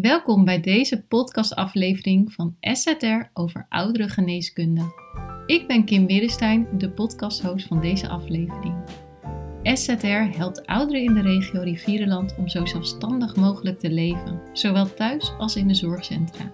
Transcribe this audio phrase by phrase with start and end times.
[0.00, 4.82] Welkom bij deze podcastaflevering van SZR over oudere geneeskunde.
[5.46, 8.74] Ik ben Kim Werenstein, de podcasthost van deze aflevering.
[9.62, 15.32] SZR helpt ouderen in de regio Rivierenland om zo zelfstandig mogelijk te leven, zowel thuis
[15.38, 16.52] als in de zorgcentra.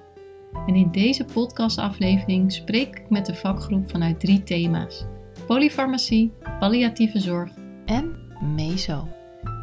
[0.66, 5.04] En in deze podcastaflevering spreek ik met de vakgroep vanuit drie thema's:
[5.46, 7.50] polyfarmacie, palliatieve zorg
[7.86, 8.16] en
[8.56, 9.17] meso.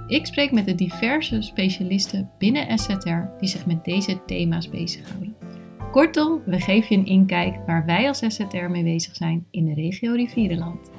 [0.07, 5.35] Ik spreek met de diverse specialisten binnen SZR die zich met deze thema's bezighouden.
[5.91, 9.73] Kortom, we geven je een inkijk waar wij als SZR mee bezig zijn in de
[9.73, 10.91] regio Rivierenland.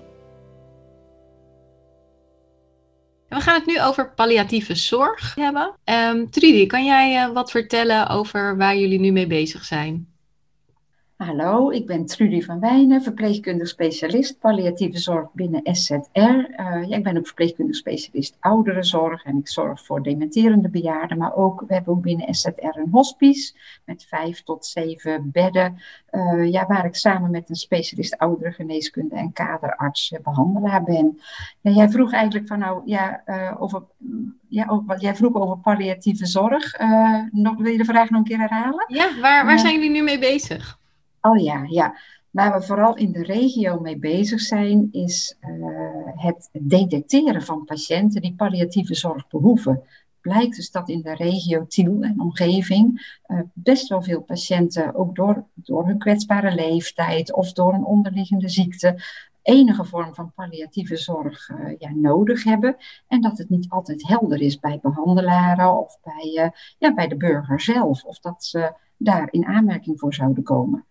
[3.28, 5.74] We gaan het nu over palliatieve zorg hebben.
[5.84, 10.15] Um, Trudy, kan jij uh, wat vertellen over waar jullie nu mee bezig zijn?
[11.16, 15.98] Hallo, ik ben Trudy van Wijnen, verpleegkundig specialist palliatieve zorg binnen SZR.
[16.14, 16.44] Uh,
[16.88, 21.18] ja, ik ben ook verpleegkundig specialist ouderenzorg en ik zorg voor dementerende bejaarden.
[21.18, 25.82] Maar ook, we hebben ook binnen SZR een hospice met vijf tot zeven bedden.
[26.10, 31.20] Uh, ja, waar ik samen met een specialist ouderengeneeskunde en kaderarts behandelaar ben.
[31.60, 33.82] Ja, jij vroeg eigenlijk van nou, ja, uh, over,
[34.48, 36.78] ja, over, jij vroeg over palliatieve zorg.
[37.30, 38.84] nog, wil je de vraag nog een keer herhalen?
[38.88, 40.84] Ja, waar, waar zijn jullie nu mee bezig?
[41.26, 41.96] Oh ja, ja.
[42.30, 45.76] Waar we vooral in de regio mee bezig zijn, is uh,
[46.14, 49.82] het detecteren van patiënten die palliatieve zorg behoeven.
[50.20, 55.14] Blijkt dus dat in de regio Tiel en omgeving uh, best wel veel patiënten, ook
[55.14, 59.02] door, door hun kwetsbare leeftijd of door een onderliggende ziekte,
[59.42, 62.76] enige vorm van palliatieve zorg uh, ja, nodig hebben.
[63.06, 67.60] En dat het niet altijd helder is bij behandelaren of bij, ja, bij de burger
[67.60, 70.84] zelf, of dat ze daar in aanmerking voor zouden komen.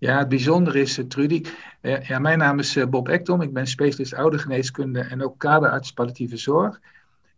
[0.00, 1.44] Ja, het bijzondere is, uh, Trudy,
[1.82, 5.92] uh, ja, mijn naam is uh, Bob Ekdom, ik ben specialist oudergeneeskunde en ook kaderarts
[5.92, 6.80] palliatieve zorg.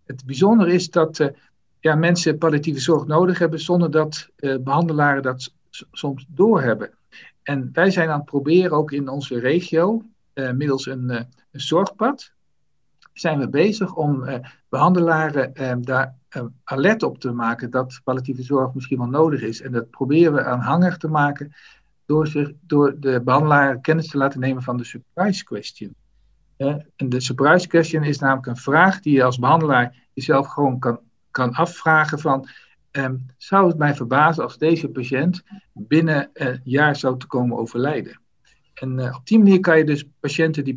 [0.05, 1.31] Het bijzondere is dat
[1.81, 4.29] ja, mensen palliatieve zorg nodig hebben zonder dat
[4.61, 5.53] behandelaren dat
[5.91, 6.91] soms doorhebben.
[7.43, 10.03] En wij zijn aan het proberen, ook in onze regio,
[10.35, 12.33] middels een, een, zorgpad,
[13.13, 14.25] zijn we bezig om
[14.69, 16.15] behandelaren daar
[16.65, 19.63] alert op te maken dat palliatieve zorg misschien wel nodig is.
[19.63, 21.53] En dat proberen we aanhangig te maken
[22.07, 25.95] door, zich, door de behandelaar kennis te laten nemen van de surprise question.
[26.97, 31.01] en de surprise question is namelijk een vraag die je als behandelaar jezelf gewoon kan,
[31.31, 32.49] kan afvragen van,
[32.91, 35.43] ehm, zou het mij verbazen als deze patiënt
[35.73, 38.21] binnen een jaar zou te komen overlijden?
[38.75, 40.75] En uh, op die manier kan je dus patiënten die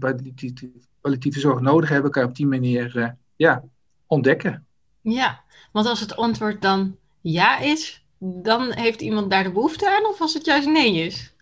[1.02, 3.64] palliatieve, zorg nodig hebben, kan je op die manier uh, ja,
[4.08, 4.66] ontdekken.
[5.02, 10.06] Ja, want als het antwoord dan ja is, dan heeft iemand daar de behoefte aan,
[10.06, 11.36] of als het juist nee is?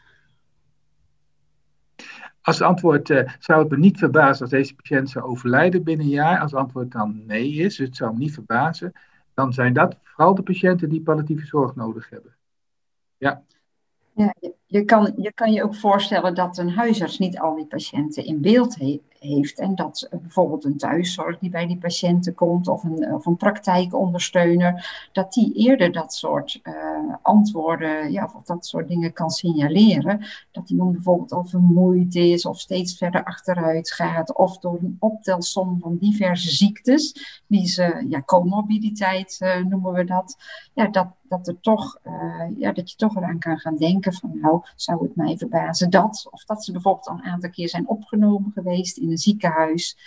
[2.42, 6.12] Als antwoord uh, zou het me niet verbazen als deze patiënt zou overlijden binnen een
[6.12, 6.40] jaar.
[6.40, 8.94] Als antwoord dan nee is, het zou me niet verbazen,
[9.34, 12.36] dan zijn dat vooral de patiënten die palliatieve zorg nodig hebben.
[13.18, 13.44] Ja.
[14.16, 17.66] Ja, je, je, kan, je kan je ook voorstellen dat een huisarts niet al die
[17.66, 19.60] patiënten in beeld he, heeft.
[19.60, 25.10] En dat bijvoorbeeld een thuiszorg die bij die patiënten komt of een, of een praktijkondersteuner,
[25.12, 26.74] dat die eerder dat soort uh,
[27.22, 30.26] antwoorden ja, of dat soort dingen kan signaleren.
[30.52, 35.80] Dat iemand bijvoorbeeld al vermoeid is of steeds verder achteruit gaat of door een optelsom
[35.80, 37.16] van diverse ziektes,
[37.48, 40.38] die ze, ja, comorbiditeit uh, noemen we dat,
[40.74, 42.00] ja, dat, dat, er toch,
[42.58, 46.28] ja, dat je toch eraan kan gaan denken van nou, zou het mij verbazen dat,
[46.32, 49.98] of dat ze bijvoorbeeld al een aantal keer zijn opgenomen geweest in ziekenhuis,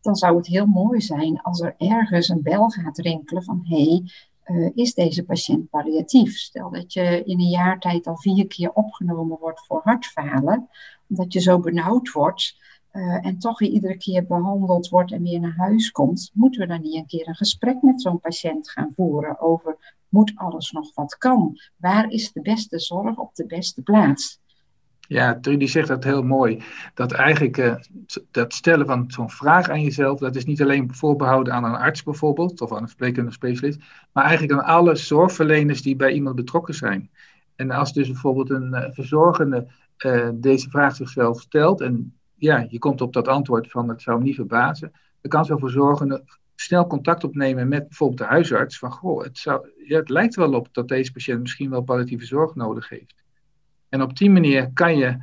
[0.00, 3.82] dan zou het heel mooi zijn als er ergens een bel gaat rinkelen van hé,
[3.82, 4.02] hey,
[4.46, 6.36] uh, is deze patiënt palliatief?
[6.36, 10.68] Stel dat je in een jaar tijd al vier keer opgenomen wordt voor hartfalen,
[11.08, 12.56] omdat je zo benauwd wordt
[12.92, 16.80] uh, en toch iedere keer behandeld wordt en weer naar huis komt, moeten we dan
[16.80, 21.16] niet een keer een gesprek met zo'n patiënt gaan voeren over moet alles nog wat
[21.16, 21.60] kan?
[21.76, 24.40] Waar is de beste zorg op de beste plaats?
[25.08, 26.62] Ja, Trudy zegt dat heel mooi.
[26.94, 27.74] Dat eigenlijk uh,
[28.30, 32.02] dat stellen van zo'n vraag aan jezelf, dat is niet alleen voorbehouden aan een arts
[32.02, 33.80] bijvoorbeeld, of aan een verpleegkundige specialist,
[34.12, 37.10] maar eigenlijk aan alle zorgverleners die bij iemand betrokken zijn.
[37.56, 39.66] En als dus bijvoorbeeld een uh, verzorgende
[40.06, 44.18] uh, deze vraag zichzelf stelt, en ja, je komt op dat antwoord van het zou
[44.18, 48.78] me niet verbazen, dan kan zo'n verzorgende snel contact opnemen met bijvoorbeeld de huisarts.
[48.78, 52.26] Van goh, het, zou, ja, het lijkt wel op dat deze patiënt misschien wel palliatieve
[52.26, 53.24] zorg nodig heeft.
[53.88, 55.16] En op die manier kan je,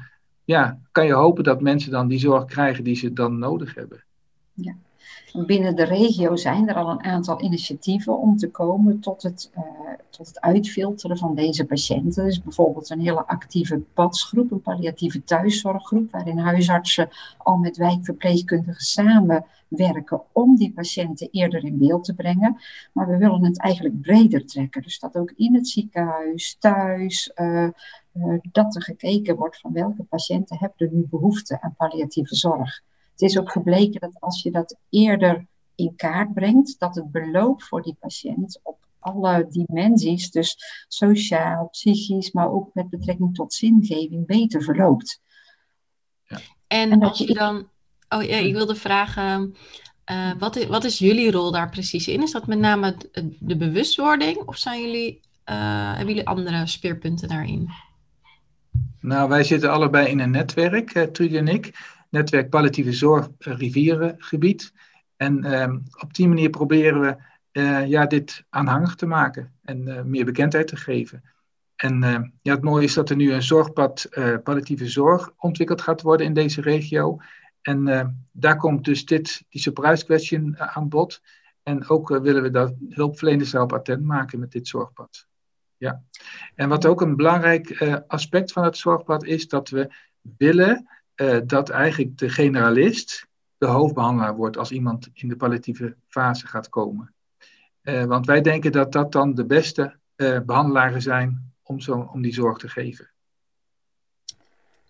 [0.44, 4.04] ja, kan je hopen dat mensen dan die zorg krijgen die ze dan nodig hebben.
[4.54, 4.76] Ja.
[5.34, 9.64] Binnen de regio zijn er al een aantal initiatieven om te komen tot het, uh,
[10.10, 12.26] tot het uitfilteren van deze patiënten.
[12.26, 20.22] Is bijvoorbeeld een hele actieve padsgroep, een palliatieve thuiszorggroep, waarin huisartsen al met wijkverpleegkundigen samenwerken
[20.32, 22.58] om die patiënten eerder in beeld te brengen.
[22.92, 24.82] Maar we willen het eigenlijk breder trekken.
[24.82, 27.68] Dus dat ook in het ziekenhuis, thuis, uh,
[28.52, 32.82] dat er gekeken wordt van welke patiënten hebben er nu behoefte aan palliatieve zorg.
[33.12, 35.46] Het is ook gebleken dat als je dat eerder
[35.76, 40.58] in kaart brengt, dat het beloop voor die patiënt op alle dimensies, dus
[40.88, 45.22] sociaal, psychisch, maar ook met betrekking tot zingeving, beter verloopt.
[46.28, 46.40] Ja.
[46.68, 47.70] En, en als je, dan.
[48.10, 49.56] Oh ja, ik wilde vragen.
[50.12, 52.22] Uh, wat, is, wat is jullie rol daar precies in?
[52.22, 52.96] Is dat met name
[53.40, 55.20] de bewustwording of zijn jullie,
[55.50, 57.70] uh, hebben jullie andere speerpunten daarin?
[59.04, 61.72] Nou, wij zitten allebei in een netwerk, uh, Trudy en ik
[62.10, 64.74] netwerk palliatieve zorg uh, rivierengebied.
[65.16, 65.74] En uh,
[66.04, 67.16] op die manier proberen we
[67.52, 71.24] uh, ja, dit aanhangig te maken en meer bekendheid te geven.
[71.76, 72.00] En
[72.42, 74.10] ja, het mooie is dat er nu een zorgpad
[74.44, 77.18] palliatieve zorg ontwikkeld gaat worden in deze regio.
[77.62, 81.22] En daar komt dus dit, die surprise question aan bod.
[81.64, 85.28] En ook willen we dat hulpverleners erop attent maken met dit zorgpad.
[85.84, 86.02] Ja.
[86.56, 89.94] En wat ook een belangrijk aspect van het zorgpad is, dat we
[90.38, 93.28] willen uh, dat eigenlijk de generalist
[93.58, 97.14] de hoofdbehandelaar wordt als iemand in de palliatieve fase gaat komen.
[97.84, 99.98] Uh, want wij denken dat dat dan de beste
[100.46, 103.13] behandelaren zijn om, zo, om die zorg te geven.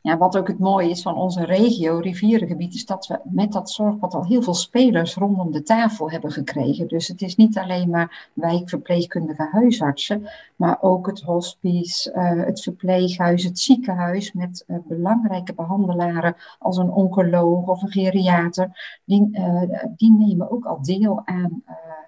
[0.04, 3.72] Ja, wat ook het mooie is van onze regio, rivierengebied, is dat we met dat
[3.72, 6.88] zorgpad al heel veel spelers rondom de tafel hebben gekregen.
[6.88, 13.44] Dus het is niet alleen maar wijkverpleegkundige huisartsen, maar ook het hospice, uh, het verpleeghuis,
[13.44, 19.00] het ziekenhuis met uh, belangrijke behandelaren als een oncoloog of een geriater.
[19.06, 19.62] Die, uh,
[19.96, 21.64] die nemen ook al deel aan,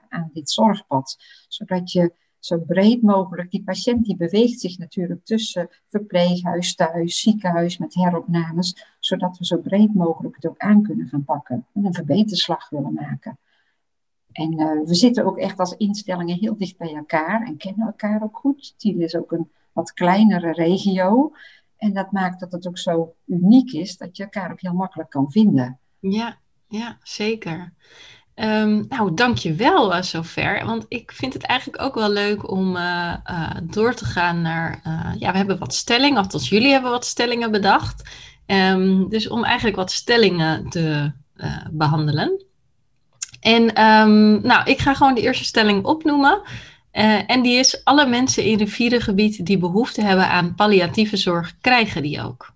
[0.09, 1.17] aan dit zorgpad,
[1.47, 2.13] zodat je
[2.45, 3.51] zo breed mogelijk.
[3.51, 9.57] Die patiënt die beweegt zich natuurlijk tussen verpleeghuis, thuis, ziekenhuis met heropnames, zodat we zo
[9.57, 13.37] breed mogelijk het ook aan kunnen gaan pakken en een verbeterslag willen maken.
[14.31, 18.23] En uh, we zitten ook echt als instellingen heel dicht bij elkaar en kennen elkaar
[18.23, 18.73] ook goed.
[18.77, 21.33] Tiel is ook een wat kleinere regio.
[21.77, 25.09] En dat maakt dat het ook zo uniek is dat je elkaar ook heel makkelijk
[25.09, 25.79] kan vinden.
[25.99, 26.37] Ja,
[26.67, 27.73] ja zeker.
[28.35, 30.65] Um, nou, dankjewel uh, zover.
[30.65, 34.81] Want ik vind het eigenlijk ook wel leuk om uh, uh, door te gaan naar...
[35.19, 38.09] ja, we hebben wat stellingen, althans jullie hebben wat stellingen bedacht.
[38.45, 41.11] Um, dus om eigenlijk wat stellingen te
[41.71, 42.43] behandelen.
[43.39, 46.41] En um, nou, ik ga gewoon de eerste stelling opnoemen.
[47.27, 52.21] en die is, alle mensen in rivierengebied die behoefte hebben aan palliatieve zorg, krijgen die
[52.21, 52.54] ook.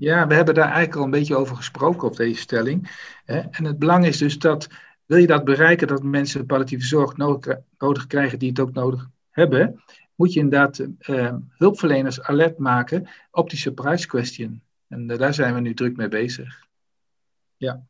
[0.00, 2.90] Ja, we hebben daar eigenlijk al een beetje over gesproken op deze stelling.
[3.24, 4.68] En het belang is dus dat,
[5.06, 9.82] wil je dat bereiken, dat mensen palliatieve zorg nodig, krijgen die het ook nodig hebben,
[10.14, 14.62] moet je inderdaad uh, hulpverleners alert maken op die surprise question.
[14.88, 16.66] En uh, daar zijn we nu druk mee bezig.
[17.56, 17.82] Ja.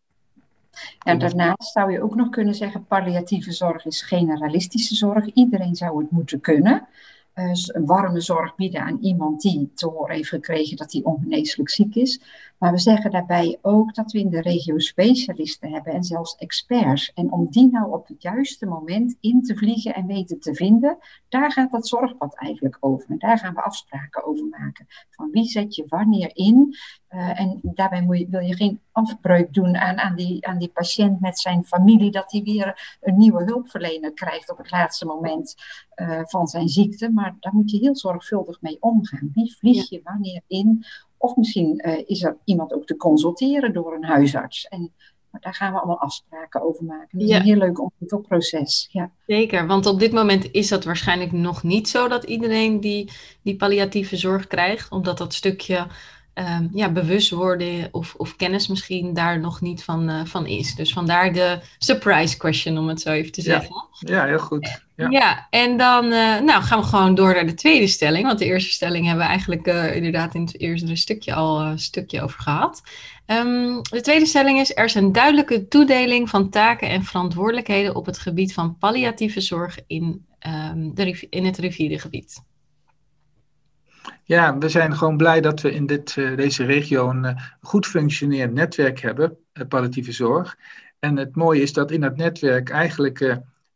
[1.03, 5.27] En daarnaast zou je ook nog kunnen zeggen, palliatieve zorg is generalistische zorg.
[5.27, 6.89] Iedereen zou het moeten kunnen.
[7.35, 11.71] Uh, een warme zorg bieden aan iemand die te horen heeft gekregen dat hij ongeneeslijk
[11.71, 12.21] ziek is.
[12.61, 17.13] Maar we zeggen daarbij ook dat we in de regio specialisten hebben en zelfs experts.
[17.15, 20.99] En om die nou op het juiste moment in te vliegen en weten te vinden,
[21.29, 23.11] daar gaat dat zorgpad eigenlijk over.
[23.11, 24.87] En daar gaan we afspraken over maken.
[25.11, 26.77] Van wie zet je wanneer in?
[27.11, 30.69] Uh, en daarbij moet je, wil je geen afbreuk doen aan, aan, die, aan die
[30.69, 35.55] patiënt met zijn familie, dat hij weer een nieuwe hulpverlener krijgt op het laatste moment
[35.97, 37.11] uh, van zijn ziekte.
[37.11, 39.31] Maar daar moet je heel zorgvuldig mee omgaan.
[39.35, 40.85] Wie vlieg je wanneer in?
[41.23, 44.65] Of misschien uh, is er iemand ook te consulteren door een huisarts.
[44.69, 44.93] En
[45.31, 47.19] maar daar gaan we allemaal afspraken over maken.
[47.19, 48.89] Dat is een heel leuk ontwikkelproces.
[48.93, 49.11] Ja.
[49.27, 53.11] Zeker, want op dit moment is dat waarschijnlijk nog niet zo dat iedereen die,
[53.43, 55.87] die palliatieve zorg krijgt, omdat dat stukje
[56.35, 60.75] um, ja, bewust worden of, of kennis misschien daar nog niet van, uh, van is.
[60.75, 63.75] Dus vandaar de surprise question, om het zo even te zeggen.
[63.99, 64.81] Ja, ja heel goed.
[64.97, 68.27] Ja, ja en dan uh, nou, gaan we gewoon door naar de tweede stelling.
[68.27, 71.79] Want de eerste stelling hebben we eigenlijk uh, inderdaad in het eerste stukje al een
[71.79, 72.83] stukje over gehad.
[73.27, 78.07] Um, de tweede stelling is: er is een duidelijke toedeling van taken en verantwoordelijkheden op
[78.07, 80.25] het gebied van palliatieve zorg in,
[80.73, 82.43] um, de, in het rivierengebied.
[84.31, 87.87] Ja, we zijn gewoon blij dat we in dit, uh, deze regio een uh, goed
[87.87, 90.57] functionerend netwerk hebben, uh, palliatieve zorg.
[90.99, 93.21] En het mooie is dat in dat netwerk eigenlijk,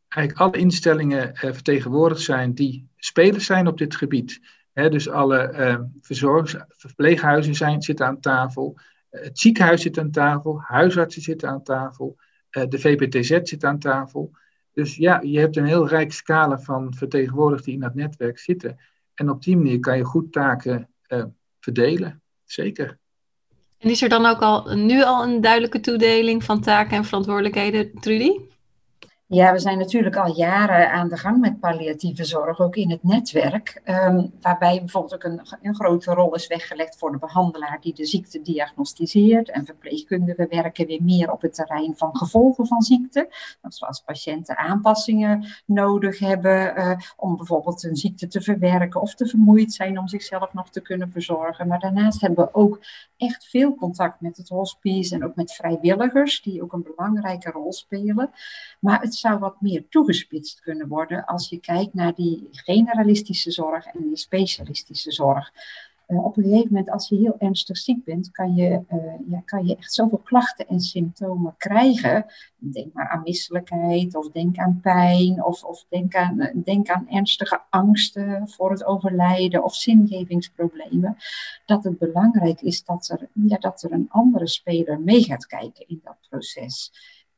[0.09, 4.41] eigenlijk alle instellingen vertegenwoordigd zijn die spelers zijn op dit gebied.
[4.73, 5.89] dus alle
[6.69, 8.79] verpleeghuizen zijn, zitten aan tafel,
[9.11, 12.17] het ziekenhuis zit aan tafel, huisartsen zitten aan tafel,
[12.51, 14.31] de VPTZ zit aan tafel.
[14.73, 18.79] Dus ja, je hebt een heel rijk scala van vertegenwoordigers die in dat netwerk zitten.
[19.15, 20.89] En op die manier kan je goed taken
[21.61, 22.23] verdelen.
[22.45, 22.99] Zeker.
[23.79, 27.93] En is er dan ook al nu al een duidelijke toedeling van taken en verantwoordelijkheden,
[28.01, 28.39] Trudy?
[29.35, 33.03] Ja, we zijn natuurlijk al jaren aan de gang met palliatieve zorg, ook in het
[33.03, 33.81] netwerk.
[33.85, 38.07] Um, waarbij bijvoorbeeld ook een, een, grote rol is weggelegd voor de behandelaar die de
[38.07, 39.51] ziekte diagnosticeert.
[39.51, 43.29] En verpleegkundigen werken weer meer op het terrein van gevolgen van ziekte.
[43.69, 49.73] Zoals patiënten aanpassingen nodig hebben uh, om bijvoorbeeld een ziekte te verwerken of te vermoeid
[49.73, 51.69] zijn om zichzelf nog te kunnen verzorgen.
[51.69, 52.81] Maar daarnaast hebben we ook
[53.17, 57.73] echt veel contact met het hospice en ook met vrijwilligers, die ook een belangrijke rol
[57.73, 58.31] spelen.
[58.81, 63.87] Maar het zou wat meer toegespitst kunnen worden als je kijkt naar die generalistische zorg
[63.87, 65.53] en die specialistische zorg.
[66.09, 69.43] Uh, op een gegeven moment, als je heel ernstig ziek bent, kan je, uh, ja,
[69.45, 72.27] kan je echt zoveel klachten en symptomen krijgen.
[72.59, 77.61] Denk maar aan misselijkheid, of denk aan pijn, of, of denk, aan, denk aan ernstige
[77.71, 81.17] angsten voor het overlijden of zingevingsproblemen.
[81.67, 85.89] Dat het belangrijk is dat er, ja, dat er een andere speler mee gaat kijken
[85.89, 86.93] in dat proces.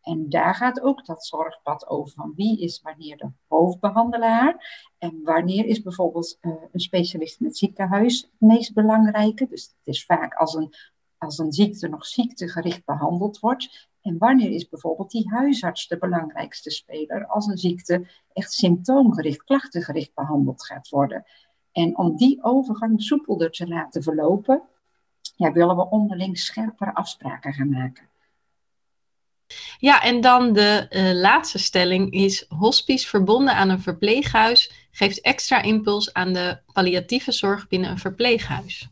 [0.06, 5.64] En daar gaat ook dat zorgpad over van wie is wanneer de hoofdbehandelaar en wanneer
[5.64, 9.46] is bijvoorbeeld uh, een specialist in het ziekenhuis het meest belangrijke.
[9.48, 10.74] Dus het is vaak als een,
[11.18, 13.88] als een ziekte nog ziektegericht behandeld wordt.
[14.02, 20.14] En wanneer is bijvoorbeeld die huisarts de belangrijkste speler als een ziekte echt symptoomgericht, klachtengericht
[20.14, 21.24] behandeld gaat worden.
[21.72, 24.62] En om die overgang soepelder te laten verlopen,
[25.36, 28.08] ja, willen we onderling scherpere afspraken gaan maken.
[29.78, 35.62] Ja, en dan de uh, laatste stelling is: hospice verbonden aan een verpleeghuis geeft extra
[35.62, 38.88] impuls aan de palliatieve zorg binnen een verpleeghuis.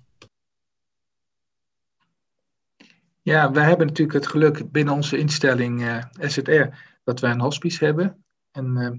[3.22, 6.64] Ja, wij hebben natuurlijk het geluk binnen onze instelling uh, eh, SZR
[7.04, 8.24] dat wij een hospice hebben.
[8.50, 8.90] En uh,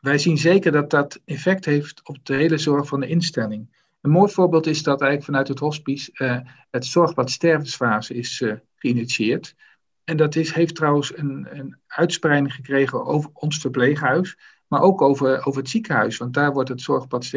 [0.00, 3.80] wij zien zeker dat dat effect heeft op de hele zorg van de instelling.
[4.00, 6.10] Een mooi voorbeeld is dat eigenlijk vanuit het hospice
[6.70, 8.44] het zorgpad stervensfase is
[8.76, 9.54] geïnitieerd.
[10.04, 15.46] En dat is, heeft trouwens een, een uitspreiding gekregen over ons verpleeghuis, maar ook over,
[15.46, 17.32] over het ziekenhuis, want daar wordt het zorgpad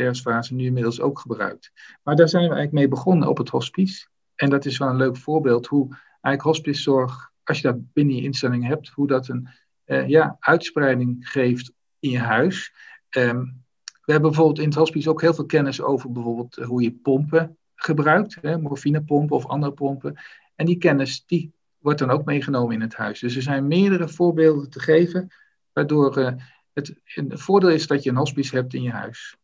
[0.50, 1.72] nu inmiddels ook gebruikt.
[2.04, 4.08] Maar daar zijn we eigenlijk mee begonnen op het hospice.
[4.36, 5.88] En dat is wel een leuk voorbeeld hoe
[6.22, 9.48] eigenlijk hospicezorg, als je dat binnen je instelling hebt, hoe dat een
[9.86, 12.74] uh, ja, uitspreiding geeft in je huis.
[13.10, 13.64] Um,
[14.06, 17.58] we hebben bijvoorbeeld in het hospice ook heel veel kennis over bijvoorbeeld hoe je pompen
[17.76, 20.16] gebruikt, hè, morfinepompen of andere pompen.
[20.56, 21.54] En die kennis die
[21.86, 23.20] wordt dan ook meegenomen in het huis.
[23.20, 25.28] Dus er zijn meerdere voorbeelden te geven,
[25.74, 26.32] waardoor uh,
[26.74, 29.38] het een voordeel is dat je een hospice hebt in je huis.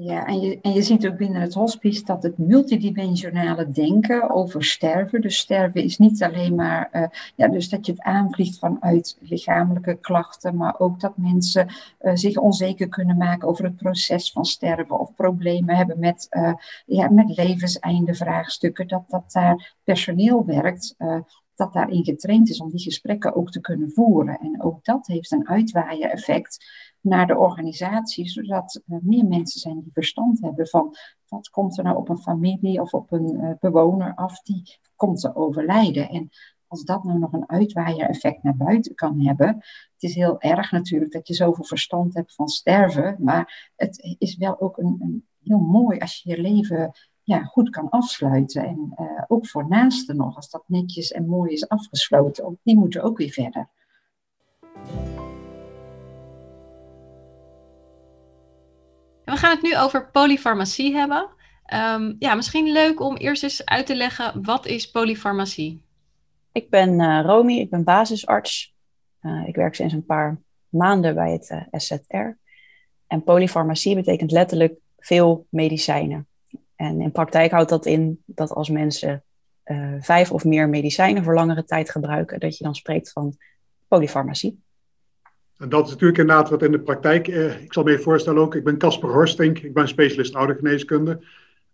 [0.00, 4.64] Ja, en je, en je ziet ook binnen het hospice dat het multidimensionale denken over
[4.64, 5.20] sterven.
[5.20, 9.98] Dus sterven is niet alleen maar, uh, ja, dus dat je het aanvliegt vanuit lichamelijke
[10.00, 11.68] klachten, maar ook dat mensen
[12.00, 16.52] uh, zich onzeker kunnen maken over het proces van sterven of problemen hebben met, uh,
[16.86, 18.88] ja, met levenseinde vraagstukken.
[18.88, 20.94] Dat, dat daar personeel werkt
[21.58, 24.38] dat daarin getraind is om die gesprekken ook te kunnen voeren.
[24.38, 26.66] En ook dat heeft een uitwaaien effect
[27.00, 30.96] naar de organisatie, zodat er meer mensen zijn die verstand hebben van
[31.28, 35.20] wat komt er nou op een familie of op een uh, bewoner af die komt
[35.20, 36.08] te overlijden.
[36.08, 36.30] En
[36.66, 39.48] als dat nou nog een uitwaaier effect naar buiten kan hebben,
[39.92, 44.36] het is heel erg natuurlijk dat je zoveel verstand hebt van sterven, maar het is
[44.36, 48.64] wel ook een, een heel mooi als je je leven ja, goed kan afsluiten.
[48.64, 53.02] En uh, ook voor naasten nog, als dat netjes en mooi is afgesloten, die moeten
[53.02, 53.68] ook weer verder.
[59.28, 61.28] We gaan het nu over polyfarmacie hebben.
[61.74, 65.82] Um, ja, misschien leuk om eerst eens uit te leggen, wat is polyfarmacie?
[66.52, 68.74] Ik ben uh, Romy, ik ben basisarts.
[69.22, 72.36] Uh, ik werk sinds een paar maanden bij het uh, SZR.
[73.06, 76.26] En polyfarmacie betekent letterlijk veel medicijnen.
[76.76, 79.22] En in praktijk houdt dat in dat als mensen
[80.00, 83.36] vijf of meer medicijnen voor langere tijd gebruiken, dat je dan spreekt van
[83.88, 84.62] polyfarmacie.
[85.58, 88.42] En dat is natuurlijk inderdaad wat in de praktijk, eh, ik zal me even voorstellen
[88.42, 91.20] ook, ik ben Casper Horstink, ik ben specialist oudergeneeskunde.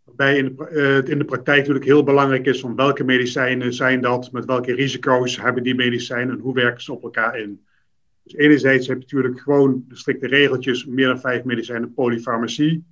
[0.04, 0.70] Waarbij in de,
[1.04, 4.74] uh, in de praktijk natuurlijk heel belangrijk is van welke medicijnen zijn dat, met welke
[4.74, 7.64] risico's hebben die medicijnen en hoe werken ze op elkaar in.
[8.22, 12.84] Dus enerzijds heb je natuurlijk gewoon de strikte regeltjes, meer dan vijf medicijnen polyfarmacie.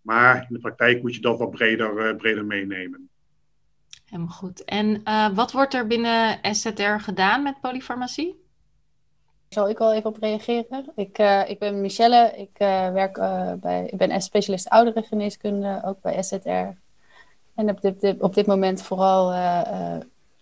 [0.00, 3.08] Maar in de praktijk moet je dat wat breder, uh, breder meenemen.
[4.04, 4.64] Helemaal goed.
[4.64, 8.46] En uh, wat wordt er binnen SZR gedaan met polyfarmacie?
[9.48, 10.92] Zal ik wel even op reageren?
[10.94, 16.00] Ik, uh, ik ben Michelle, ik, uh, werk, uh, bij, ik ben specialist ouderengeneeskunde, ook
[16.00, 16.48] bij SZR.
[17.54, 19.32] En op dit, op dit moment vooral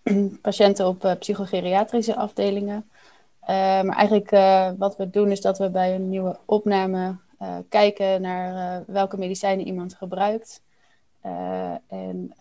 [0.42, 2.90] patiënten op psychogeriatrische afdelingen.
[3.46, 4.30] maar eigenlijk
[4.78, 7.16] wat we doen is dat we bij een nieuwe opname
[7.68, 10.62] kijken naar welke medicijnen iemand gebruikt.
[11.88, 12.34] en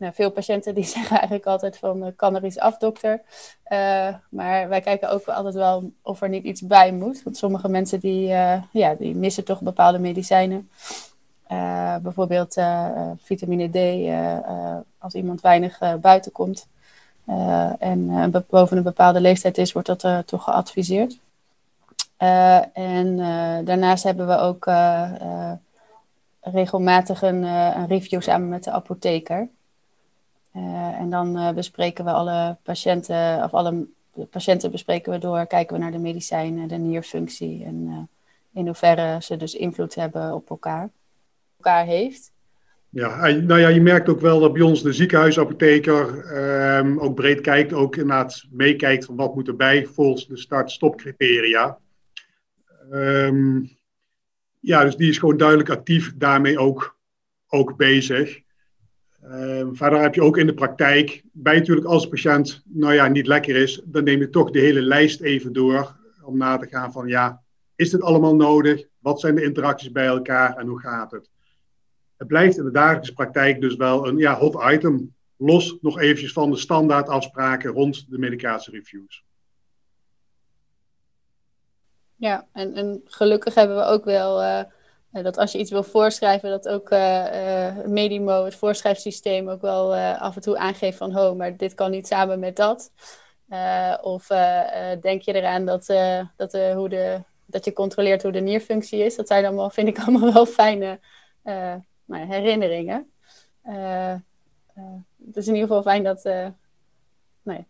[0.00, 3.22] nou, veel patiënten die zeggen eigenlijk altijd van, uh, kan er iets af, dokter?
[3.68, 7.22] Uh, maar wij kijken ook altijd wel of er niet iets bij moet.
[7.22, 10.70] Want sommige mensen die, uh, ja, die missen toch bepaalde medicijnen.
[12.02, 12.56] bijvoorbeeld
[13.22, 13.78] vitamine D,
[14.98, 16.66] als iemand weinig buiten komt.
[17.78, 21.18] en boven een bepaalde leeftijd is, wordt dat toch geadviseerd.
[22.72, 23.16] en
[23.64, 24.64] daarnaast hebben we ook
[26.40, 29.48] regelmatig een, een review samen met de apotheker.
[30.56, 33.86] Uh, en dan uh, bespreken we alle patiënten, of alle
[34.30, 38.08] patiënten bespreken we door, kijken we naar de medicijnen, de nierfunctie en
[38.52, 40.90] in hoeverre ze dus invloed hebben op elkaar,
[41.56, 42.32] elkaar heeft.
[42.88, 46.32] Ja, nou ja, je merkt ook wel dat bij ons de ziekenhuisapotheker
[46.78, 51.78] um, ook breed kijkt, ook inderdaad meekijkt van wat moet erbij volgens de start-stop-criteria.
[52.92, 53.78] Um,
[54.60, 56.98] ja, dus die is gewoon duidelijk actief daarmee ook,
[57.48, 58.40] ook bezig.
[59.24, 63.08] Uh, verder heb je ook in de praktijk, bij natuurlijk als de patiënt nou ja,
[63.08, 66.66] niet lekker is, dan neem je toch de hele lijst even door om na te
[66.66, 67.42] gaan van ja,
[67.74, 68.86] is dit allemaal nodig?
[68.98, 71.30] Wat zijn de interacties bij elkaar en hoe gaat het?
[72.16, 76.32] Het blijft in de dagelijkse praktijk dus wel een ja, hot item, los nog eventjes
[76.32, 79.24] van de standaardafspraken rond de medicatiereviews.
[82.16, 84.62] Ja, en, en gelukkig hebben we ook wel uh,
[85.12, 90.36] dat als je iets wil voorschrijven, dat ook uh, Medimo, het voorschrijfsysteem, ook wel af
[90.36, 92.92] en toe aangeeft van, ho, maar dit kan niet samen met dat.
[94.00, 94.26] of
[95.00, 95.86] denk je eraan dat,
[96.36, 99.16] dat, hoe de, dat je controleert hoe de nierfunctie is.
[99.16, 101.00] Dat zijn allemaal, vind ik allemaal wel fijne
[102.04, 103.10] nou, herinneringen.
[105.26, 106.22] het is in ieder geval fijn dat,
[107.42, 107.64] nou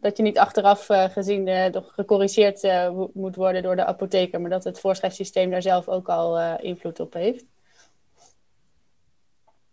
[0.00, 4.50] dat je niet achteraf uh, gezien uh, gecorrigeerd uh, moet worden door de apotheker, maar
[4.50, 7.44] dat het voorschrijfsysteem daar zelf ook al invloed op heeft.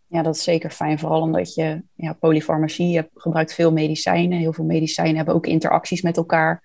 [0.08, 4.38] Ja, dat is zeker fijn, vooral omdat je ja, polyfarmacie, je gebruikt veel medicijnen.
[4.38, 6.62] Heel veel medicijnen hebben ook interacties met elkaar.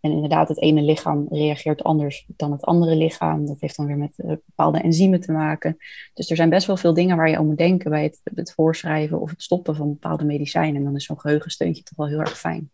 [0.00, 3.46] En inderdaad, het ene lichaam reageert anders dan het andere lichaam.
[3.46, 5.76] Dat heeft dan weer met bepaalde enzymen te maken.
[6.14, 8.52] Dus er zijn best wel veel dingen waar je aan moet denken bij het, het
[8.52, 10.76] voorschrijven of het stoppen van bepaalde medicijnen.
[10.76, 12.70] En dan is zo'n geheugensteuntje toch wel heel erg fijn.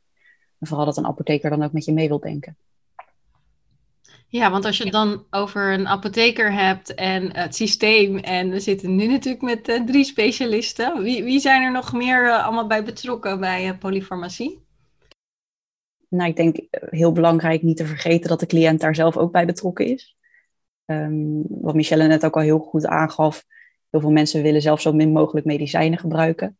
[0.58, 2.56] En vooral dat een apotheker dan ook met je mee wil denken.
[4.32, 8.60] Ja, want als je het dan over een apotheker hebt en het systeem, en we
[8.60, 12.66] zitten nu natuurlijk met uh, drie specialisten, wie, wie zijn er nog meer uh, allemaal
[12.66, 14.60] bij betrokken bij polyfarmacie?
[16.12, 19.46] Nou, ik denk heel belangrijk niet te vergeten dat de cliënt daar zelf ook bij
[19.46, 20.16] betrokken is.
[20.86, 23.44] Um, wat Michelle net ook al heel goed aangaf,
[23.90, 26.58] heel veel mensen willen zelf zo min mogelijk medicijnen gebruiken.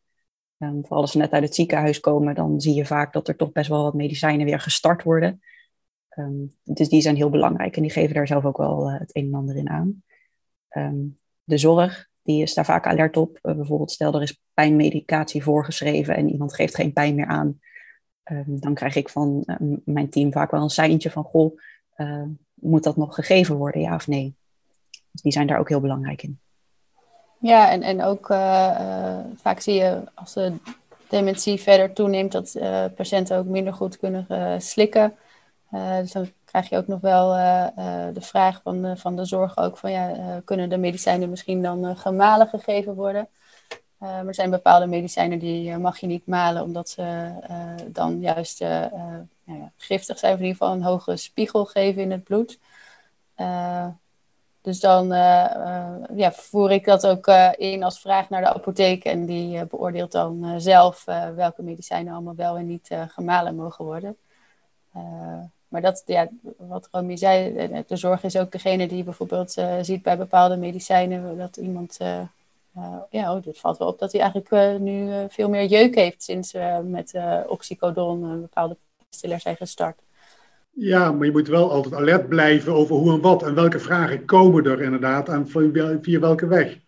[0.59, 3.37] Um, vooral als ze net uit het ziekenhuis komen, dan zie je vaak dat er
[3.37, 5.41] toch best wel wat medicijnen weer gestart worden.
[6.19, 9.17] Um, dus die zijn heel belangrijk en die geven daar zelf ook wel uh, het
[9.17, 10.03] een en ander in aan.
[11.45, 13.39] De zorg, die is daar vaak alert op.
[13.43, 17.61] Uh, bijvoorbeeld stel er is pijnmedicatie voorgeschreven en iemand geeft geen pijn meer aan.
[18.47, 21.59] Dan krijg ik van uh, mijn team vaak wel een seintje van, goh,
[22.55, 24.35] moet dat nog gegeven worden, ja of nee?
[25.11, 26.41] Dus die zijn daar ook heel belangrijk in.
[27.39, 30.53] Ja, en, en ook uh, uh, vaak zie je als de
[31.09, 34.27] dementie verder toeneemt, dat uh, patiënten ook minder goed kunnen
[34.63, 35.15] slikken.
[36.01, 37.33] dus dan krijg je ook nog wel
[38.13, 41.97] de vraag van de, van de zorg ook van ja, kunnen de medicijnen misschien dan
[41.97, 43.29] gemalen gegeven worden?
[44.03, 47.33] Maar er zijn bepaalde medicijnen die mag je niet malen, omdat ze
[47.87, 52.11] dan juist nou ja, giftig zijn, of in ieder geval een hoge spiegel geven in
[52.11, 52.59] het bloed.
[54.61, 55.07] Dus dan
[56.15, 59.05] ja, voer ik dat ook in als vraag naar de apotheek.
[59.05, 64.17] En die beoordeelt dan zelf welke medicijnen allemaal wel en niet gemalen mogen worden.
[65.69, 70.17] maar dat, ja, wat Romy zei, de zorg is ook degene die bijvoorbeeld ziet bij
[70.17, 71.99] bepaalde medicijnen dat iemand,
[73.11, 76.53] ja, oh, dit valt wel op dat hij eigenlijk nu veel meer jeuk heeft sinds
[76.53, 77.13] we met
[77.47, 78.77] oxycodon bepaalde
[79.11, 80.03] stillers zijn gestart.
[80.75, 84.25] Ja, maar je moet wel altijd alert blijven over hoe en wat en welke vragen
[84.25, 85.49] komen er inderdaad en
[86.03, 86.79] via welke weg.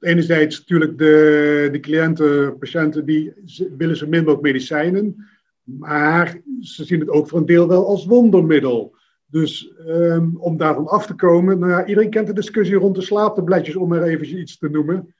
[0.00, 3.32] Enerzijds natuurlijk de, de cliënten, patiënten, die
[3.76, 5.26] willen zo min mogelijk medicijnen,
[5.62, 8.94] maar ze zien het ook voor een deel wel als wondermiddel.
[9.26, 13.02] Dus um, om daarvan af te komen, nou ja, iedereen kent de discussie rond de
[13.02, 15.14] slaaptabletjes, om er even iets te noemen.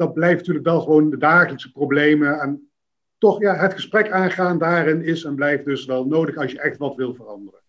[0.00, 2.40] Dat blijft natuurlijk wel gewoon de dagelijkse problemen.
[2.40, 2.70] En
[3.18, 6.76] toch ja, het gesprek aangaan daarin is en blijft dus wel nodig als je echt
[6.78, 7.60] wat wil veranderen.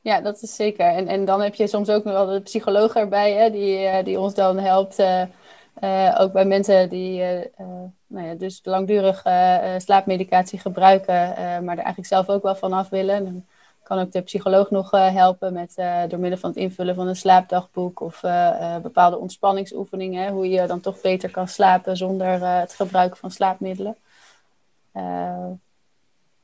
[0.00, 0.86] Ja, dat is zeker.
[0.86, 4.04] En, en dan heb je soms ook nog wel de psycholoog erbij, hè, die, eh,
[4.04, 7.22] die ons dan helpt uh, ook bij mensen die
[8.06, 9.22] nou ja, dus langdurig
[9.78, 11.14] slaapmedicatie gebruiken,
[11.64, 13.24] maar er eigenlijk zelf ook wel vanaf willen.
[13.24, 13.44] Dan
[13.86, 15.74] kan ook de psycholoog nog helpen met,
[16.08, 18.20] door middel van het invullen van een slaapdagboek of
[18.82, 23.96] bepaalde ontspanningsoefeningen, hoe je dan toch beter kan slapen zonder het gebruik van slaapmiddelen.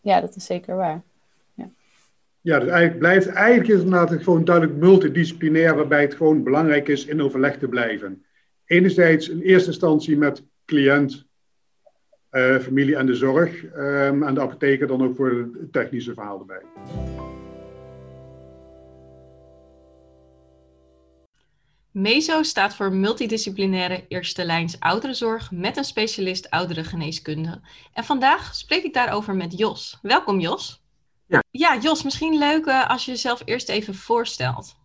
[0.00, 1.02] ja, dat is zeker waar.
[2.42, 6.88] Ja, dus eigenlijk blijft, eigenlijk is het inderdaad gewoon duidelijk multidisciplinair, waarbij het gewoon belangrijk
[6.88, 8.24] is in overleg te blijven.
[8.64, 11.26] Enerzijds in eerste instantie met cliënt,
[12.60, 16.62] familie en de zorg, um, en de apotheker dan ook voor het technische verhaal erbij.
[21.92, 27.60] MESO staat voor Multidisciplinaire Eerste Lijns Ouderenzorg met een specialist ouderengeneeskunde.
[27.92, 29.98] En vandaag spreek ik daarover met Jos.
[30.02, 30.84] Welkom Jos.
[31.26, 31.42] Ja.
[31.50, 34.76] ja, Jos, misschien leuk uh, als je jezelf eerst even voorstelt.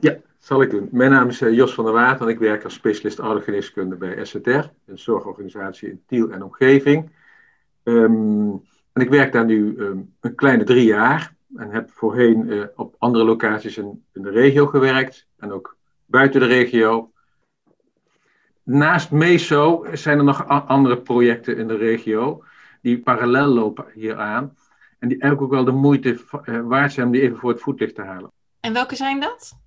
[0.00, 0.88] Ja, zal ik doen.
[0.90, 4.24] Mijn naam is uh, Jos van der Waard en ik werk als specialist oudergeneeskunde bij
[4.24, 4.48] SZR,
[4.86, 7.10] een zorgorganisatie in Tiel en omgeving.
[7.82, 8.50] Um,
[8.92, 12.94] en ik werk daar nu um, een kleine drie jaar en heb voorheen uh, op
[12.98, 15.76] andere locaties in, in, de regio gewerkt en ook
[16.06, 17.12] buiten de regio.
[18.62, 22.44] Naast MESO zijn er nog andere projecten in de regio
[22.82, 24.56] die parallel lopen hieraan.
[24.98, 27.60] En die eigenlijk ook wel de moeite uh, waard zijn om die even voor het
[27.60, 28.32] voetlicht te halen.
[28.60, 29.58] En welke zijn dat?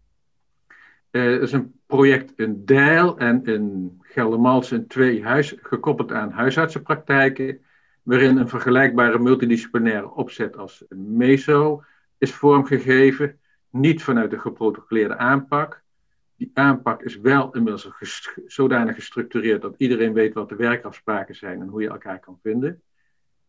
[1.12, 7.62] Uh, dat is een project in Deil en in Geldermalsen twee huis, gekoppeld aan huisartsenpraktijken,
[8.04, 11.84] waarin een vergelijkbare multidisciplinaire opzet als MESO
[12.18, 13.40] is vormgegeven,
[13.74, 15.84] niet vanuit een geprotocoleerde aanpak.
[16.36, 17.90] Die aanpak is wel inmiddels
[18.46, 22.82] zodanig gestructureerd dat iedereen weet wat de werkafspraken zijn en hoe je elkaar kan vinden.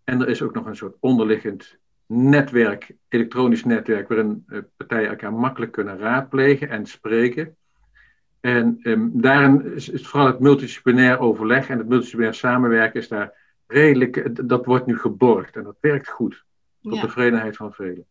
[0.04, 5.32] En er is ook nog een soort onderliggend netwerk, elektronisch netwerk, waarin uh, partijen elkaar
[5.32, 7.56] makkelijk kunnen raadplegen en spreken.
[8.40, 13.58] En um, daarin is, is, vooral het multidisciplinair overleg en het multidisciplinair samenwerken is daar
[13.66, 16.44] redelijk, eh, dat wordt nu geborgd en dat werkt goed.
[16.82, 17.00] Tot ja.
[17.00, 18.06] tevredenheid van velen.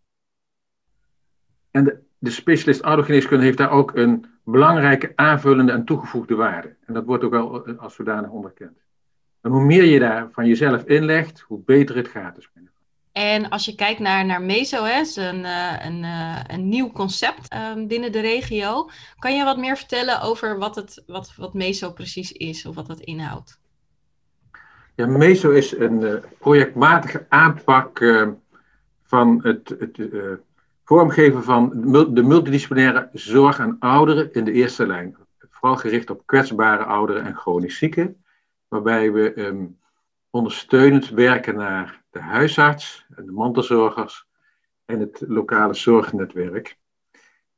[1.74, 6.76] En de, de specialist oudergeneeskunde heeft daar ook een belangrijke aanvullende en toegevoegde waarde.
[6.86, 8.78] En dat wordt ook wel eh, als zodanig onderkend.
[9.42, 12.36] En hoe meer je daar van jezelf inlegt, hoe beter het gaat.
[12.36, 12.50] Dus
[13.12, 16.92] en als je kijkt naar, naar MESO, hè, is een, uh, een, uh, een nieuw
[16.92, 18.90] concept um, binnen de regio.
[19.20, 22.88] Kan je wat meer vertellen over wat, het, wat, wat MESO precies is of wat
[22.88, 23.60] het inhoudt?
[24.96, 28.32] Ja, MESO is een projectmatige aanpak ehm,
[29.04, 29.98] van het, het
[30.84, 31.70] vormgeven van
[32.14, 35.18] de multidisciplinaire zorg aan ouderen in de eerste lijn.
[35.50, 38.24] Vooral gericht op kwetsbare ouderen en chronisch zieken
[38.68, 39.80] waarbij we um,
[40.30, 44.28] ondersteunend werken naar de huisarts, de mantelzorgers
[44.86, 46.78] en het lokale zorgnetwerk.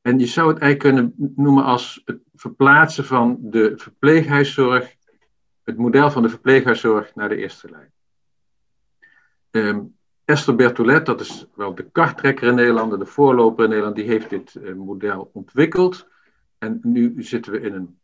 [0.02, 4.96] En je zou het eigenlijk kunnen noemen als het verplaatsen van de verpleeghuiszorg,
[5.64, 7.94] het model van de verpleeghuiszorg naar de eerste lijn.
[9.52, 9.95] Um,
[10.26, 14.30] Esther Bertolet, dat is wel de karttrekker in Nederland, de voorloper in Nederland, die heeft
[14.30, 16.08] dit uh, model ontwikkeld.
[16.58, 18.00] En nu zitten we in een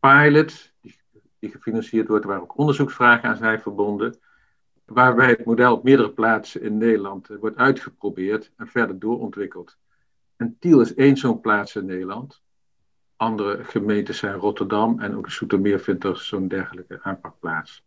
[0.00, 0.72] pilot,
[1.38, 4.18] die gefinancierd wordt, waar ook onderzoeksvragen aan zijn verbonden.
[4.84, 9.76] Waarbij het model op meerdere plaatsen in Nederland eh, wordt uitgeprobeerd en verder doorontwikkeld.
[10.36, 12.42] En Tiel is één zo'n plaats in Nederland.
[13.16, 17.84] Andere gemeentes zijn Rotterdam en ook Soetermeer vindt er zo'n dergelijke aanpakplaats.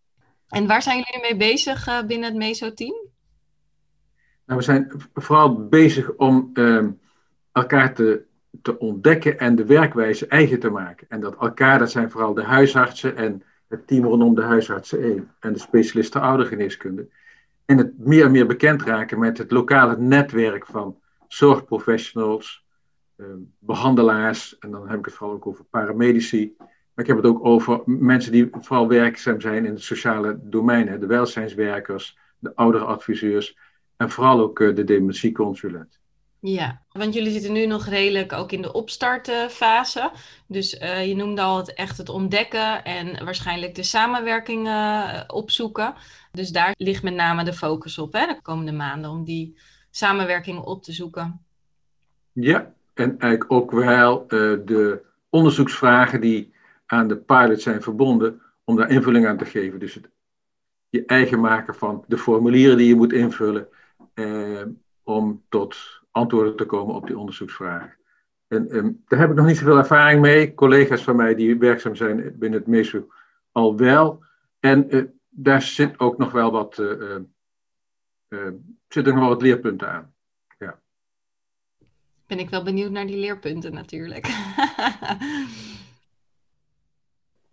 [0.47, 3.15] En waar zijn jullie mee bezig uh, binnen het MESO-team?
[4.47, 6.86] Nou, we zijn vooral bezig om uh,
[7.51, 8.27] elkaar te
[8.62, 11.07] te ontdekken en de werkwijze eigen te maken.
[11.10, 15.31] En dat elkaar, dat zijn vooral de huisartsen en het team rondom de huisartsen 1
[15.39, 17.07] en de specialisten oudergeneeskunde.
[17.65, 22.65] En het meer en meer bekend raken met het lokale netwerk van zorgprofessionals,
[23.15, 23.25] eh,
[23.60, 26.55] behandelaars, en dan heb ik het vooral ook over paramedici.
[26.57, 30.99] Maar ik heb het ook over mensen die vooral werkzaam zijn in het sociale domein,
[30.99, 33.57] de welzijnswerkers, de ouderadviseurs
[33.97, 35.99] en vooral ook uh, de dementieconsulent.
[36.39, 40.12] Ja, want jullie zitten nu nog redelijk ook in de opstartfase.
[40.47, 45.93] Dus uh, je noemde al het echt het ontdekken en waarschijnlijk de samenwerking uh, opzoeken.
[46.31, 49.57] Dus daar ligt met name de focus op hè, de komende maanden om die
[49.91, 51.45] samenwerking op te zoeken.
[52.31, 54.29] Ja, en eigenlijk ook wel uh,
[54.65, 56.53] de onderzoeksvragen die
[56.86, 59.79] aan de pilot zijn verbonden, om daar invulling aan te geven.
[59.79, 60.10] Dus het
[60.89, 63.67] je eigen maken van de formulieren die je moet invullen,
[65.03, 67.97] om tot antwoorden te komen op die onderzoeksvragen.
[68.47, 70.53] En, ehm, daar heb ik nog niet zoveel ervaring mee.
[70.53, 73.08] Collega's van mij die werkzaam zijn binnen het MESO
[73.51, 74.23] al wel.
[74.60, 77.15] En uh, daar zit ook nog wel wat, uh,
[78.30, 78.47] uh,
[78.88, 80.13] zitten nog wel wat leerpunten aan.
[80.60, 80.80] Ja.
[82.27, 84.27] Ben ik wel benieuwd naar die leerpunten natuurlijk.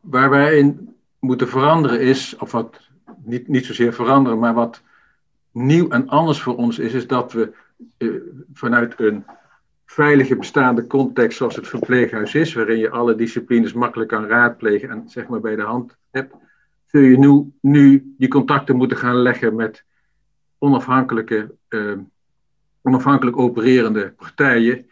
[0.01, 2.81] waar wij in moeten veranderen is, of wat
[3.17, 4.83] niet, niet zozeer veranderen, maar wat
[5.55, 7.53] nieuw en anders voor ons is, is dat we
[7.97, 8.09] eh,
[8.53, 9.25] vanuit een
[9.87, 15.09] veilige bestaande context zoals het verpleeghuis is, waarin je alle disciplines makkelijk kan raadplegen en
[15.09, 16.35] zeg maar bij de hand hebt,
[16.85, 19.85] zul je nu, nu die contacten moeten gaan leggen met
[20.59, 21.99] onafhankelijke, uh,
[22.83, 24.87] onafhankelijk opererende partijen.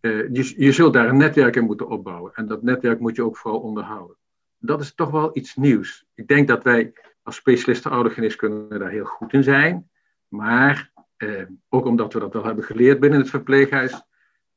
[0.00, 3.24] Uh, je, je zult daar een netwerk in moeten opbouwen en dat netwerk moet je
[3.24, 4.16] ook vooral onderhouden.
[4.58, 6.06] Dat is toch wel iets nieuws.
[6.14, 9.88] Ik denk dat wij als specialisten oudergeneeskunde daar heel goed in zijn,
[10.34, 14.02] maar uh, ook omdat we dat wel hebben geleerd binnen het verpleeghuis,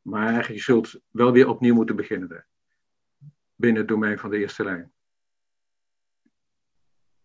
[0.02, 2.46] maar je zult wel weer opnieuw moeten beginnen
[3.56, 4.92] binnen het domein van de eerste lijn.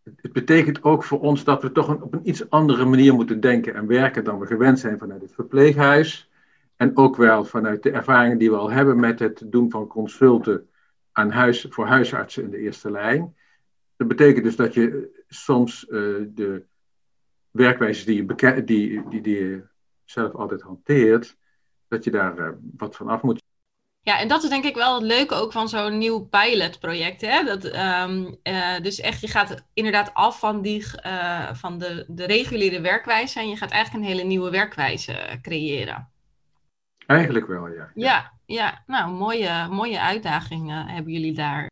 [0.02, 3.74] Het betekent ook voor ons dat we toch op een iets andere manier moeten denken
[3.74, 6.30] en werken dan we gewend zijn vanuit het verpleeghuis.
[6.76, 10.68] En ook wel vanuit de ervaringen die we al hebben met het doen van consulten
[11.12, 13.36] aan huis, voor huisartsen in de eerste lijn.
[13.96, 15.90] Dat betekent dus dat je soms uh,
[16.28, 16.64] de
[17.52, 19.64] werkwijzes die je, die, die, die je
[20.04, 21.36] zelf altijd hanteert,
[21.88, 23.42] dat je daar uh, wat van af moet.
[24.00, 27.20] Ja, en dat is denk ik wel het leuke ook van zo'n nieuw pilotproject.
[27.20, 27.44] Hè?
[27.44, 32.26] Dat, um, uh, dus echt, je gaat inderdaad af van, die, uh, van de, de
[32.26, 36.10] reguliere werkwijze en je gaat eigenlijk een hele nieuwe werkwijze creëren.
[37.06, 37.90] Eigenlijk wel, ja.
[37.94, 41.70] Ja, ja nou, mooie, mooie uitdaging hebben jullie daar.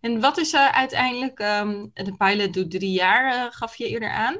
[0.00, 4.36] En wat is uiteindelijk, um, de pilot doet drie jaar, gaf je eerder aan.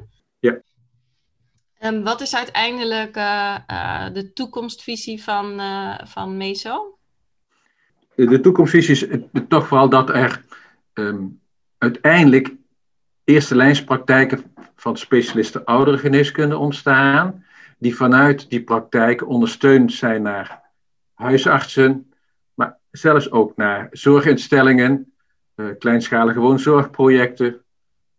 [1.84, 6.98] Um, wat is uiteindelijk uh, uh, de toekomstvisie van, uh, van MESO?
[8.14, 10.44] De toekomstvisie is toch vooral dat er
[10.94, 11.40] um,
[11.78, 12.52] uiteindelijk
[13.24, 17.44] eerste lijnspraktijken van specialisten ouderengeneeskunde ontstaan,
[17.78, 20.62] die vanuit die praktijk ondersteund zijn naar
[21.14, 22.12] huisartsen,
[22.54, 25.12] maar zelfs ook naar zorginstellingen,
[25.78, 27.62] kleinschalige woonzorgprojecten,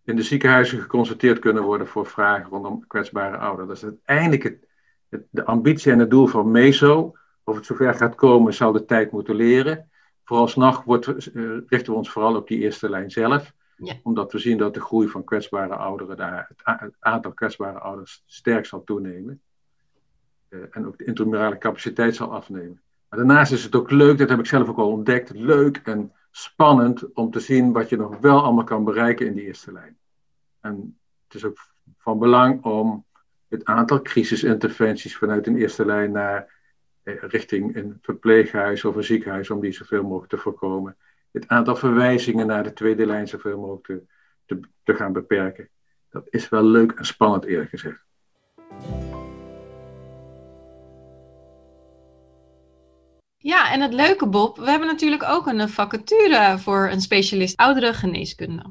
[0.04, 3.68] in de ziekenhuizen geconsulteerd kunnen worden voor vragen rondom kwetsbare ouderen.
[3.68, 4.68] Dat is uiteindelijk het,
[5.10, 7.16] het, de ambitie en het doel van MESO.
[7.44, 9.90] Of het zover gaat komen, zal de tijd moeten leren.
[10.24, 13.54] Vooralsnog wordt, uh, richten we ons vooral op die eerste lijn zelf.
[13.78, 13.94] Ja.
[14.04, 18.24] Omdat we zien dat de groei van kwetsbare ouderen, daar, het, het aantal kwetsbare ouders
[18.26, 19.42] sterk zal toenemen.
[20.50, 22.82] Uh, en ook de intramurale capaciteit zal afnemen.
[23.10, 26.12] Maar daarnaast is het ook leuk, dat heb ik zelf ook al ontdekt, leuk en
[26.32, 29.98] spannend om te zien wat je nog wel allemaal kan bereiken in die eerste lijn.
[30.60, 33.06] En het is ook van belang om
[33.48, 36.60] het aantal crisisinterventies vanuit een eerste lijn naar
[37.04, 40.98] eh, richting een verpleeghuis of een ziekenhuis, om die zoveel mogelijk te voorkomen.
[41.32, 44.04] Het aantal verwijzingen naar de tweede lijn zoveel mogelijk te,
[44.46, 45.70] te, te gaan beperken.
[46.10, 48.00] Dat is wel leuk en spannend, eerlijk gezegd.
[53.44, 57.94] Ja, en het leuke, Bob, we hebben natuurlijk ook een vacature voor een specialist oudere
[57.94, 58.64] geneeskunde.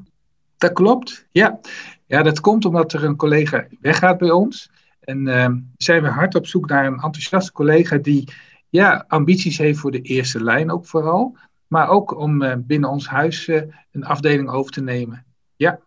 [0.57, 1.59] Dat klopt, ja.
[2.07, 4.69] Ja, dat komt omdat er een collega weggaat bij ons.
[4.99, 8.33] En uh, zijn we hard op zoek naar een enthousiaste collega die
[8.69, 11.37] ja, ambities heeft voor de eerste lijn ook vooral.
[11.67, 15.25] Maar ook om uh, binnen ons huis uh, een afdeling over te nemen.
[15.55, 15.79] Ja.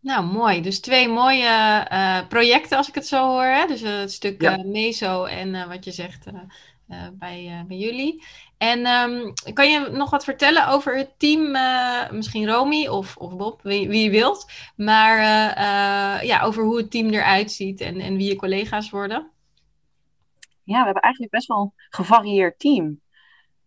[0.00, 0.62] Nou, mooi.
[0.62, 1.86] Dus twee mooie
[2.28, 3.44] projecten als ik het zo hoor.
[3.44, 3.66] Hè?
[3.66, 4.62] Dus het stuk ja.
[4.64, 6.26] meso en wat je zegt
[7.12, 8.24] bij, uh, bij jullie.
[8.58, 13.36] En um, kan je nog wat vertellen over het team, uh, misschien Romy of, of
[13.36, 15.20] Bob, wie, wie je wilt, maar
[16.24, 19.30] ja, over hoe het team eruit ziet en, en wie je collega's worden?
[20.64, 23.00] Ja, we hebben eigenlijk best wel een gevarieerd team.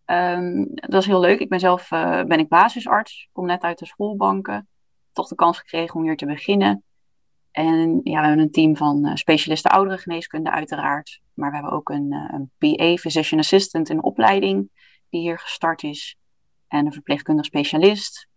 [0.06, 1.40] Um, dat is heel leuk.
[1.40, 4.68] Ik ben zelf ben ik basisarts, kom net uit de schoolbanken.
[5.12, 6.84] Toch de kans gekregen om hier te beginnen.
[7.56, 11.20] En ja, we hebben een team van uh, specialisten ouderengeneeskunde uiteraard.
[11.34, 14.70] Maar we hebben ook een, uh, een PA, Physician Assistant in opleiding,
[15.10, 16.16] die hier gestart is.
[16.68, 18.28] En een verpleegkundig specialist.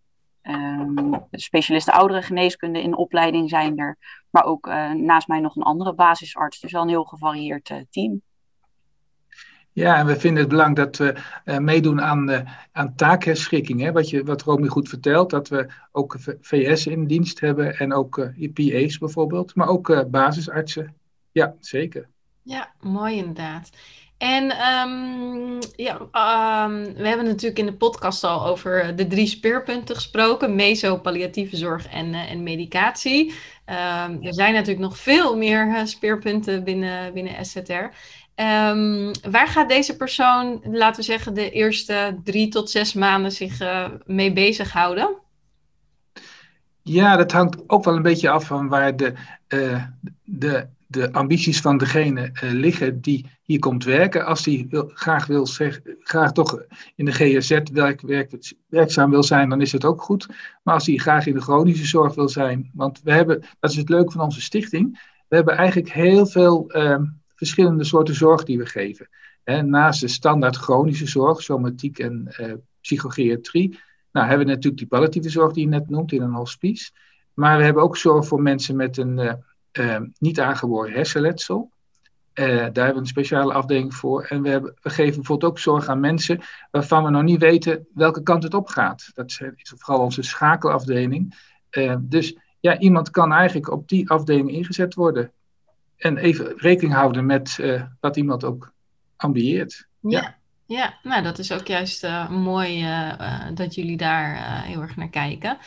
[0.41, 3.97] Um, specialisten ouderengeneeskunde in opleiding zijn er.
[4.29, 6.59] Maar ook uh, naast mij nog een andere basisarts.
[6.59, 8.21] Dus wel een heel gevarieerd team.
[9.79, 12.39] Ja, en we vinden het belangrijk dat we uh, meedoen aan, uh,
[12.71, 12.93] aan?
[13.93, 18.17] Wat, je, wat Romy goed vertelt, dat we ook VS in dienst hebben en ook
[18.17, 20.95] uh, IPA's bijvoorbeeld, maar ook basisartsen.
[21.31, 22.07] Ja, zeker.
[22.43, 23.69] Ja, mooi inderdaad.
[24.17, 25.93] En um, ja,
[26.65, 31.57] um, we hebben natuurlijk in de podcast al over de drie speerpunten gesproken: meso, palliatieve
[31.57, 33.33] zorg en, en medicatie.
[33.65, 37.85] Um, er zijn natuurlijk nog veel meer speerpunten binnen, binnen SZR.
[38.41, 43.61] Um, waar gaat deze persoon, laten we zeggen, de eerste drie tot zes maanden zich
[43.61, 45.17] uh, mee bezighouden?
[46.81, 49.13] Ja, dat hangt ook wel een beetje af van waar de,
[49.47, 49.83] uh,
[50.23, 54.25] de de ambities van degene liggen die hier komt werken.
[54.25, 55.47] Als die graag, wil
[55.99, 56.63] graag toch
[56.95, 60.27] in de GSZ werk, werk, werkzaam wil zijn, dan is het ook goed.
[60.63, 63.77] Maar als hij graag in de chronische zorg wil zijn, want we hebben, dat is
[63.77, 67.03] het leuke van onze stichting, we hebben eigenlijk heel veel ehm,
[67.39, 69.09] verschillende soorten zorg die we geven.
[69.65, 73.79] naast de standaard chronische zorg, somatiek en uh, psychogeriatrie,
[74.11, 76.91] nou hebben we natuurlijk die palliatieve zorg die je net noemt in een hospice.
[77.33, 79.33] Maar we hebben ook zorg voor mensen met een uh,
[79.79, 81.71] uh, niet aangeboren hersenletsel.
[82.33, 84.23] daar hebben we een speciale afdeling voor.
[84.23, 86.39] En we, hebben, we geven bijvoorbeeld ook zorg aan mensen
[86.71, 89.11] waarvan we nog niet weten welke kant het op gaat.
[89.13, 91.35] Dat is vooral onze schakelafdeling.
[91.99, 95.31] dus ja, iemand kan eigenlijk op die afdeling ingezet worden.
[95.99, 98.73] En even rekening houden met uh, wat iemand ook
[99.15, 99.87] ambieert.
[99.99, 100.35] Ja.
[100.65, 100.99] ja.
[101.03, 105.57] nou dat is ook juist uh, mooi uh, dat jullie daar heel erg naar kijken.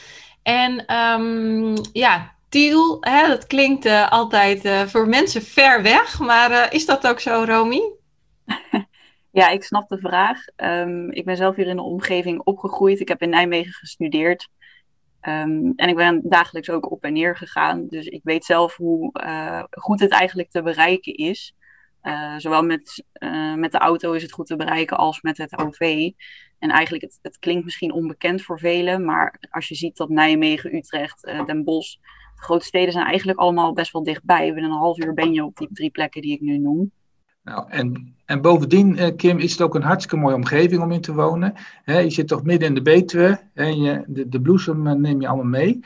[0.42, 7.06] En um, ja, Tiel, hè, dat klinkt altijd voor mensen ver weg, maar is dat
[7.06, 7.82] ook zo, Romy?
[9.32, 10.44] Ja, ik snap de vraag.
[10.56, 13.00] Um, ik ben zelf hier in de omgeving opgegroeid.
[13.00, 14.48] Ik heb in Nijmegen gestudeerd.
[15.28, 17.86] Um, en ik ben dagelijks ook op en neer gegaan.
[17.88, 21.54] Dus ik weet zelf hoe uh, goed het eigenlijk te bereiken is.
[22.02, 25.58] Uh, zowel met, uh, met de auto is het goed te bereiken als met het
[25.58, 26.10] OV.
[26.58, 29.04] En eigenlijk, het, het klinkt misschien onbekend voor velen.
[29.04, 31.96] Maar als je ziet dat Nijmegen, Utrecht, Den Bosch.
[32.34, 34.52] De grote steden zijn eigenlijk allemaal best wel dichtbij.
[34.52, 36.92] Binnen een half uur ben je op die drie plekken die ik nu noem.
[37.42, 41.00] Nou, en, en bovendien, eh, Kim, is het ook een hartstikke mooie omgeving om in
[41.00, 41.54] te wonen.
[41.84, 45.28] je zit toch midden in de Betuwe en je, de, de bloesem eh, neem je
[45.28, 45.80] allemaal mee.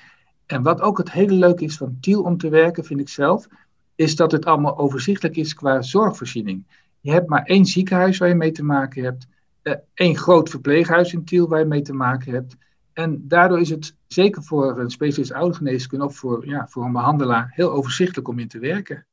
[0.47, 3.47] En wat ook het hele leuke is van Tiel om te werken, vind ik zelf,
[3.95, 6.65] is dat het allemaal overzichtelijk is qua zorgvoorziening.
[7.01, 9.27] Je hebt maar één ziekenhuis waar je mee te maken hebt,
[9.63, 12.57] uh, één groot verpleeghuis in Tiel waar je mee te maken hebt.
[12.93, 17.53] En daardoor is het zeker voor een specialist oudergeneeskunde of voor, ja, voor een behandelaar
[17.55, 19.07] heel overzichtelijk om in te werken.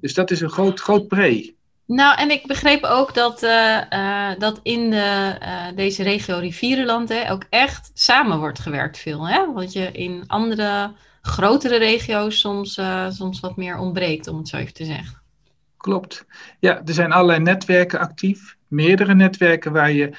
[0.00, 1.56] Dus dat is een groot, groot pre.
[1.88, 7.08] Nou, en ik begreep ook dat, uh, uh, dat in de, uh, deze regio Rivierenland
[7.08, 9.28] hè, ook echt samen wordt gewerkt veel.
[9.28, 9.52] Hè?
[9.52, 14.74] Want je in andere grotere regio's soms, soms wat meer ontbreekt, om het zo even
[14.74, 15.20] te zeggen.
[15.76, 16.26] Klopt.
[16.58, 18.56] Ja, er zijn allerlei netwerken actief.
[18.66, 20.16] Meerdere netwerken waar je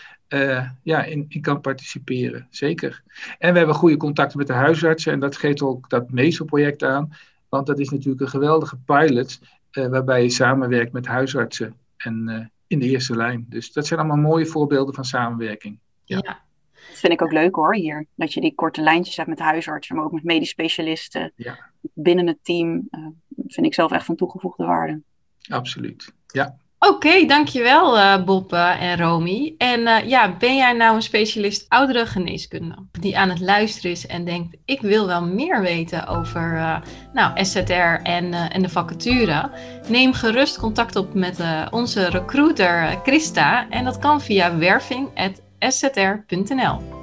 [0.83, 2.47] ja, in, in kan participeren.
[2.49, 3.03] Zeker.
[3.39, 5.13] En we hebben goede contacten met de huisartsen.
[5.13, 7.13] En dat geeft ook dat MESO-project aan.
[7.49, 9.39] Want dat is natuurlijk een geweldige pilot
[9.71, 13.45] waarbij je samenwerkt met huisartsen en uh, in de eerste lijn.
[13.49, 15.79] Dus dat zijn allemaal mooie voorbeelden van samenwerking.
[16.03, 16.17] Ja.
[16.21, 16.47] ja.
[16.89, 18.05] Dat vind ik ook leuk hoor, hier.
[18.15, 21.31] Dat je die korte lijntjes hebt met huisartsen, maar ook met medisch specialisten.
[21.35, 21.69] Ja.
[21.81, 23.07] Binnen het team uh,
[23.47, 25.01] vind ik zelf echt van toegevoegde waarde.
[25.49, 26.57] Absoluut, ja.
[26.79, 29.55] Oké, dankjewel uh, Bob uh, en Romy.
[29.57, 34.07] En uh, ja, ben jij nou een specialist oudere geneeskunde die aan het luisteren is
[34.07, 36.81] en denkt, ik wil wel meer weten over
[37.13, 39.51] nou, SZR en, en de vacature?
[39.87, 41.39] Neem gerust contact op met
[41.71, 46.98] onze recruiter Christa en dat kan via werving.szr.nl.